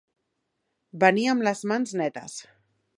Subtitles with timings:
[1.05, 2.45] Venir amb les mans netes.